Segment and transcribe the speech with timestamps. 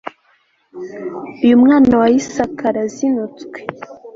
[1.43, 3.59] uyu mwana wa isaka arazinutswe